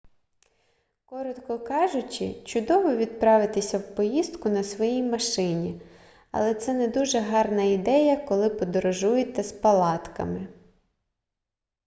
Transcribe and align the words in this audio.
коротко 1.05 1.59
кажучи 1.59 2.43
чудово 2.45 2.95
відправитися 2.95 3.77
в 3.77 3.95
поїздку 3.95 4.49
на 4.49 4.63
своїй 4.63 5.03
машині 5.03 5.81
але 6.31 6.53
це 6.53 6.73
не 6.73 6.87
дуже 6.87 7.19
гарна 7.19 7.63
ідея 7.63 8.17
коли 8.27 8.49
подорожуєте 8.49 9.43
з 9.43 9.51
палатками 9.51 10.47